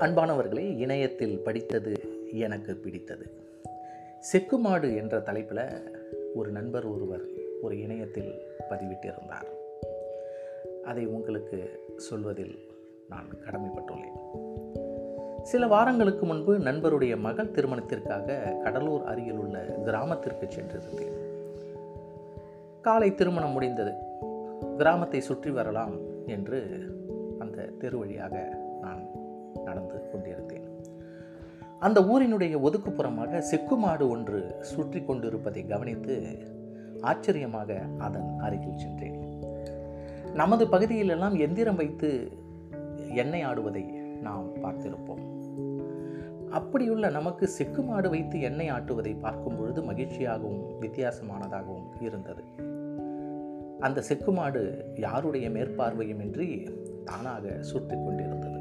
அன்பானவர்களே 0.00 0.76
இணையத்தில் 0.78 1.38
படித்தது 1.38 1.92
எனக்கு 2.32 2.74
பிடித்தது. 2.74 3.30
செக்குமாடு 4.32 4.96
என்ற 4.96 5.20
தலைப்பில் 5.20 5.92
ஒரு 6.34 6.50
நண்பர் 6.50 6.84
ஒருவர் 6.84 7.20
ஒரு 7.62 7.80
இணையத்தில் 7.80 8.34
பதிவிட்டிருந்தார். 8.70 9.48
அதை 10.84 11.06
உங்களுக்கு 11.06 11.80
சொல்வதில் 11.96 12.58
நான் 13.08 13.26
கடமைப்பட்டுள்ளேன். 13.44 14.18
சில 15.42 15.66
வாரங்களுக்கு 15.66 16.26
முன்பு 16.26 16.58
நண்பருடைய 16.58 17.16
மகள் 17.16 17.50
திருமணத்திற்காக 17.50 18.56
கடலூர் 18.62 19.04
அருகில் 19.04 19.38
உள்ள 19.38 19.58
கிராமத்திற்கு 19.58 20.46
சென்றிருந்தேன். 20.46 21.16
காலை 22.80 23.14
திருமணம் 23.14 23.52
முடிந்தது. 23.52 23.92
கிராமத்தை 24.76 25.20
சுற்றி 25.20 25.50
வரலாம் 25.50 26.26
என்று 26.26 26.62
அந்த 27.38 27.62
தெரு 27.62 27.98
வழியாக 27.98 28.58
நான் 28.80 29.17
நடந்து 29.64 30.10
கொண்டிருந்தேன். 30.12 30.66
அந்த 31.78 32.00
ஊரினுடைய 32.00 32.54
ஒதுக்குப்புறமாக 32.62 33.42
செக்குமாடு 33.50 34.08
ஒன்று 34.08 34.40
சுற்றி 34.60 35.04
கொண்டிருப்பதை 35.04 35.66
கவனித்து 35.66 36.16
ஆச்சரியமாக 37.00 37.80
அதன் 37.98 38.30
அருகில் 38.38 38.76
சென்றேன். 38.76 39.18
நமது 40.34 40.64
பகுதியிலெல்லாம் 40.66 41.36
எந்திரம் 41.38 41.76
வைத்து 41.76 42.30
எண்ணெய் 43.14 43.46
ஆடுவதை 43.46 43.84
நாம் 44.20 44.48
பார்த்திருப்போம். 44.62 45.22
அப்படியுள்ள 46.50 47.10
நமக்கு 47.10 47.48
செக்கு 47.48 47.82
மாடு 47.82 48.08
வைத்து 48.10 48.40
எண்ணெய் 48.40 48.72
ஆட்டுவதை 48.72 49.20
பார்க்கும் 49.20 49.56
பொழுது 49.58 49.80
மகிழ்ச்சியாகவும் 49.82 50.62
வித்தியாசமானதாகவும் 50.80 51.88
இருந்தது. 52.00 52.42
அந்த 53.80 54.00
செக்கு 54.00 54.32
மாடு 54.32 54.62
யாருடைய 54.96 55.48
மேற்பார்வையுமின்றி 55.50 56.68
தானாக 57.04 57.58
சுற்றி 57.60 57.96
கொண்டிருந்தது. 57.96 58.57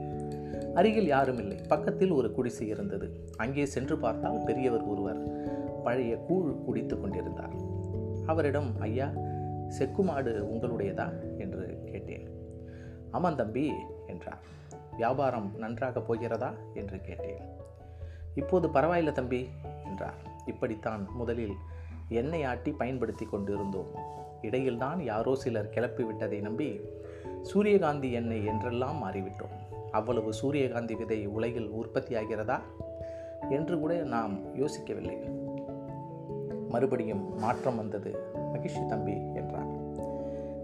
அருகில் 0.77 1.07
யாரும் 1.07 1.37
இல்லை. 1.37 1.57
பக்கத்தில் 1.67 2.11
ஒரு 2.11 2.31
குடிசை 2.31 2.67
இருந்தது. 2.67 3.27
அங்கே 3.37 3.65
சென்று 3.65 3.97
பார்த்தால் 3.97 4.43
பெரியவர் 4.45 4.83
ஒருவர் 4.83 5.19
பழைய 5.83 6.17
கூழ் 6.17 6.51
குடித்து 6.65 7.01
கொண்டிருந்தார். 7.01 7.53
அவரிடம் 8.25 8.79
ஐயா 8.79 9.11
செக்கு 9.67 10.03
மாடு 10.03 10.49
உங்களுடையதா? 10.53 11.37
என்று 11.37 11.83
கேட்டேன். 11.85 12.29
ஆமாம் 13.11 13.35
தம்பி 13.35 13.71
என்றார். 14.07 14.39
வியாபாரம் 14.95 15.51
நன்றாக 15.57 16.01
போகிறதா? 16.01 16.53
என்று 16.73 17.01
கேட்டேன். 17.01 17.41
இப்போது 18.35 18.67
பரவாயில்ல 18.67 19.11
தம்பி 19.11 19.47
என்றார். 19.85 20.15
இப்படித்தான் 20.45 21.07
முதலில் 21.13 21.53
எண்ணெய் 22.09 22.43
ஆட்டி 22.43 22.71
பயன்படுத்தி 22.71 23.25
கொண்டிருந்தோம். 23.25 23.89
இடையில்தான் 24.41 24.99
யாரோ 24.99 25.35
சிலர் 25.35 25.69
கிளப்பி 25.69 26.03
விட்டதை 26.03 26.39
நம்பி 26.39 26.79
சூரியகாந்தி 27.41 28.11
எண்ணெய் 28.11 28.45
என்றெல்லாம் 28.45 28.97
மாறிவிட்டோம். 28.97 29.66
அவ்வளவு 29.91 30.33
சூரியகாந்தி 30.33 30.95
விதை 30.95 31.25
உலகில் 31.25 31.71
உற்பத்தியாகிறதா 31.71 32.59
என்று 33.49 33.79
கூட 33.79 33.93
நாம் 33.93 34.55
யோசிக்கவில்லை. 34.55 35.17
மறுபடியும் 36.69 37.39
மாற்றம் 37.39 37.75
வந்தது. 37.75 38.19
மகிழ்ச்சி 38.33 38.85
தம்பி 38.85 39.33
என்றார். 39.33 39.67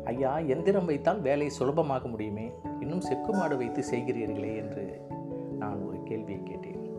ஐயா 0.06 0.38
எந்திரம் 0.38 0.86
வைத்தால் 0.86 1.22
வேலை 1.22 1.50
சுலபமாக 1.50 2.08
முடியுமே? 2.08 2.52
இன்னும் 2.80 3.02
செக்கு 3.02 3.34
மாடு 3.34 3.58
வைத்து 3.58 3.84
செய்கிறீர்களே 3.92 4.56
என்று 4.56 5.02
நான் 5.60 5.82
ஒரு 5.82 6.04
கேள்வியை 6.04 6.44
கேட்டேன். 6.44 6.96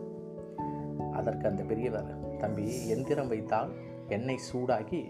அதற்கு 1.13 1.47
அந்த 1.47 1.63
பெரியவர் 1.63 2.37
தம்பி 2.37 2.87
எந்திரம் 2.87 3.27
வைத்தால் 3.27 3.69
எண்ணெய் 4.07 4.39
சூடாகி 4.53 5.05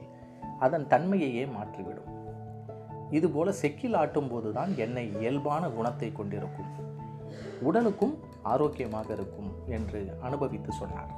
அதன் 0.60 0.88
தன்மையையே 0.88 1.46
மாற்றிவிடும். 1.46 2.14
இதுபோல 3.10 3.52
செக்கில் 3.62 3.96
ஆட்டும் 3.96 4.28
போதுதான் 4.28 4.78
எண்ணெய் 4.78 5.20
இயல்பான 5.20 5.70
குணத்தை 5.70 6.12
கொண்டிருக்கும். 6.12 6.84
உடலுக்கும் 7.62 8.16
ஆரோக்கியமாக 8.42 9.14
இருக்கும் 9.14 9.52
என்று 9.68 10.18
அனுபவித்து 10.22 10.72
சொன்னார். 10.72 11.12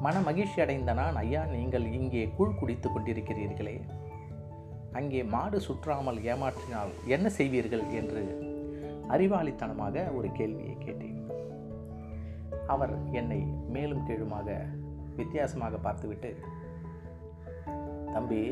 மன 0.00 0.20
மகிழ்ச்சி 0.20 0.60
அடைந்த 0.60 0.92
நான் 0.92 1.16
ஐயா 1.16 1.44
நீங்கள் 1.44 1.92
இங்கே 1.92 2.22
கூழ் 2.36 2.58
குடித்து 2.58 2.88
கொண்டிருக்கிறீர்களே. 2.88 3.80
அங்கே 4.92 5.22
மாடு 5.24 5.60
சுற்றாமல் 5.60 6.20
ஏமாற்றினால் 6.32 6.92
என்ன 7.06 7.28
செய்வீர்கள்? 7.28 7.84
என்று 7.90 8.22
அறிவாளித்தனமாக 9.08 10.14
ஒரு 10.14 10.32
கேள்வியை 10.32 10.78
கேட்டேன். 10.78 11.18
அவர் 12.66 12.94
என்னை 13.12 13.40
மேலும் 13.68 14.06
கீழுமாக 14.06 14.58
வித்தியாசமாக 15.16 15.76
பார்த்துவிட்டு 15.76 16.30
தம்பி 18.14 18.42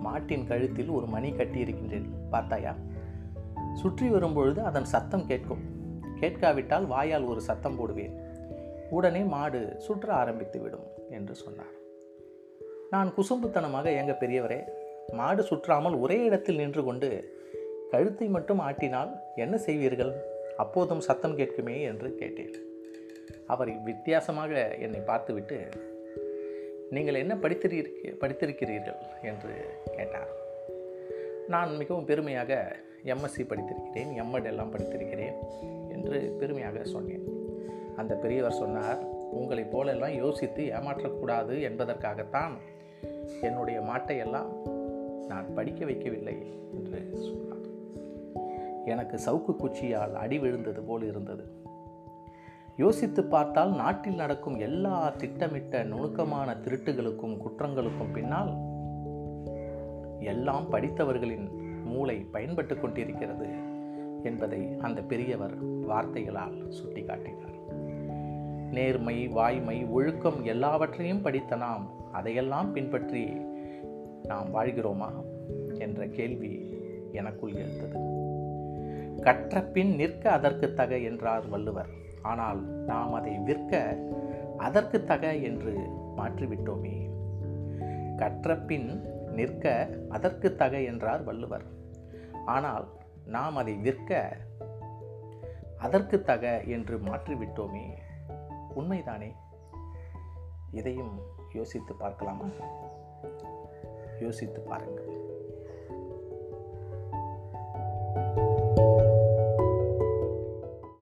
மாட்டின் 0.00 0.46
கழுத்தில் 0.46 0.88
ஒரு 0.88 1.06
மணி 1.06 1.32
கட்டி 1.32 1.58
இருக்கின்றேன் 1.58 2.08
பார்த்தாயா? 2.30 2.74
சுற்றி 3.74 4.08
வரும்பொழுது 4.08 4.60
அதன் 4.64 4.84
சத்தம் 4.84 5.26
கேட்கும். 5.26 5.62
கேட்காவிட்டால் 6.20 6.86
வாயால் 6.86 7.24
ஒரு 7.24 7.40
சத்தம் 7.40 7.76
போடுவேன். 7.76 8.14
உடனே 8.90 9.22
மாடு 9.22 9.74
சுற்ற 9.78 10.12
ஆரம்பித்து 10.12 10.60
விடும் 10.60 10.86
என்று 11.10 11.34
சொன்னார். 11.34 11.74
நான் 12.90 13.14
குசும்புத்தனமாக 13.16 13.96
எங்க 13.96 14.12
பெரியவரே 14.20 14.60
மாடு 15.12 15.42
சுற்றாமல் 15.42 16.00
ஒரே 16.00 16.24
இடத்தில் 16.24 16.56
நின்று 16.56 16.84
கொண்டு 16.84 17.10
கழுத்தை 17.90 18.26
மட்டும் 18.28 18.60
ஆட்டினால் 18.60 19.12
என்ன 19.34 19.56
செய்வீர்கள்? 19.66 20.12
அப்போதும் 20.56 21.00
சத்தம் 21.00 21.36
கேட்குமே 21.38 21.76
என்று 21.80 22.14
கேட்டேன். 22.14 22.56
அவர் 23.46 23.70
வித்தியாசமாக 23.82 24.76
என்னை 24.78 25.00
பார்த்துவிட்டு 25.00 25.58
நீங்கள் 26.90 27.14
என்ன 27.14 27.34
படித்திருக்க 27.36 28.26
படித்திருக்கிறீர்கள்? 28.26 29.00
என்று 29.22 29.54
கேட்டார். 29.96 30.30
நான் 31.48 31.76
மிகவும் 31.76 32.04
பெருமையாக 32.04 32.52
எம்எஸ்சி 33.04 33.40
படித்திருக்கிறேன் 33.40 34.24
எம்எட் 34.24 34.44
எல்லாம் 34.44 34.72
படித்திருக்கிறேன் 34.72 35.32
என்று 35.88 36.36
பெருமையாக 36.38 36.84
சொன்னேன். 36.84 37.28
அந்த 37.96 38.14
பெரியவர் 38.14 38.52
சொன்னார் 38.52 39.04
உங்களைப் 39.30 39.70
போலெல்லாம் 39.70 40.14
யோசித்து 40.14 40.64
ஏமாற்றக்கூடாது 40.64 41.62
என்பதற்காகத்தான் 41.62 42.52
என்னுடைய 43.42 43.80
மாட்டையெல்லாம் 43.80 44.66
நான் 45.26 45.54
படிக்க 45.54 45.84
வைக்கவில்லை 45.84 46.42
என்று 46.72 47.10
சொன்னார். 47.12 47.56
எனக்கு 48.84 49.18
சவுக்கு 49.26 49.56
குச்சியால் 49.56 50.14
அடி 50.14 50.38
விழுந்தது 50.38 50.82
போல் 50.82 51.02
இருந்தது. 51.02 51.56
யோசித்து 52.76 53.24
பார்த்தால் 53.24 53.74
நாட்டில் 53.74 54.14
நடக்கும் 54.14 54.58
எல்லா 54.58 55.10
திட்டமிட்ட 55.10 55.82
நுணுக்கமான 55.82 56.54
திருட்டுகளுக்கும் 56.54 57.36
குற்றங்களுக்கும் 57.36 58.12
பின்னால் 58.12 58.56
எல்லாம் 60.20 60.72
படித்தவர்களின் 60.72 61.57
மூளை 61.88 62.16
பயன்பட்டு 62.32 62.74
கொண்டிருக்கிறது 62.78 63.48
என்பதை 64.22 64.62
அந்த 64.78 65.00
பெரியவர் 65.02 65.56
வார்த்தைகளால் 65.86 66.56
சுட்டிக்காட்டினார். 66.78 67.56
நேர்மை 68.70 69.16
வாய்மை 69.28 69.76
ஒழுக்கம் 69.84 70.40
எல்லாவற்றையும் 70.44 71.22
படித்த 71.22 71.56
நாம் 71.56 71.84
அதையெல்லாம் 72.12 72.72
பின்பற்றி 72.72 73.22
நாம் 74.22 74.48
வாழ்கிறோமா 74.54 75.10
என்ற 75.78 76.06
கேள்வி 76.06 76.52
எனக்குள் 77.12 77.54
எழுந்தது. 77.54 77.98
கற்ற 79.20 79.62
பின் 79.74 79.92
நிற்க 79.94 80.24
அதற்கு 80.30 80.66
தக 80.74 80.98
என்றார் 80.98 81.46
வள்ளுவர். 81.48 81.92
ஆனால் 82.22 82.60
நாம் 82.86 83.12
அதை 83.12 83.34
விற்க 83.38 83.80
அதற்கு 84.56 84.98
தக 85.04 85.34
என்று 85.48 85.74
மாற்றிவிட்டோமே. 86.16 86.96
கற்ற 88.16 88.56
பின் 88.68 88.88
நிற்க 89.32 89.64
அதற்கு 90.08 90.48
தக 90.56 90.80
என்றார் 90.82 91.24
வள்ளுவர். 91.24 91.66
ஆனால் 92.48 92.88
நாம் 93.24 93.56
அதை 93.56 93.74
விற்க 93.74 94.36
அதற்கு 95.78 96.22
தக 96.22 96.60
என்று 96.62 96.98
மாற்றிவிட்டோமே. 96.98 97.98
உண்மைதானே? 98.76 99.34
இதையும் 100.70 101.20
யோசித்து 101.52 101.94
பார்க்கலாமா? 101.94 102.44
யோசித்து 104.20 104.60
பாருங்கள். 104.60 105.17